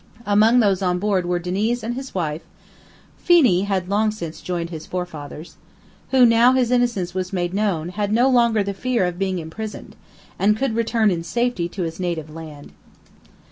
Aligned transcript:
Amongst 0.25 0.61
those 0.61 0.81
on 0.81 0.97
board 0.97 1.27
were 1.27 1.37
Diniz 1.37 1.83
and 1.83 1.93
his 1.93 2.15
wife 2.15 2.41
(Phenee 3.23 3.65
had 3.65 3.87
long 3.87 4.09
since 4.09 4.41
joined 4.41 4.71
his 4.71 4.87
forefathers), 4.87 5.57
who, 6.09 6.25
now 6.25 6.53
his 6.53 6.71
innocence 6.71 7.13
was 7.13 7.31
made 7.31 7.53
known, 7.53 7.89
had 7.89 8.11
no 8.11 8.27
longer 8.27 8.63
the 8.63 8.73
fear 8.73 9.05
of 9.05 9.19
being 9.19 9.37
imprisoned, 9.37 9.95
and 10.39 10.57
could 10.57 10.73
return 10.73 11.11
in 11.11 11.23
safety 11.23 11.69
to 11.69 11.83
his 11.83 11.99
native 11.99 12.31
land. 12.31 12.71